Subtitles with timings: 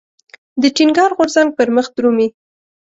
[0.61, 2.27] د ټينګار غورځنګ پرمخ درومي.